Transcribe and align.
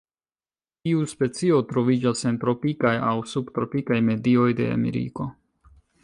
Tiu 0.87 1.01
specio 1.11 1.59
troviĝas 1.73 2.25
en 2.31 2.39
tropikaj 2.43 2.93
aŭ 3.09 3.13
subtropikaj 3.33 3.99
medioj 4.11 4.47
de 4.61 4.71
Ameriko. 4.77 5.29